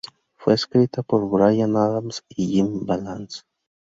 Fue 0.35 0.55
escrita 0.55 1.03
por 1.03 1.29
Bryan 1.29 1.75
Adams 1.75 2.23
y 2.27 2.47
Jim 2.53 2.87
Vallance. 2.87 3.41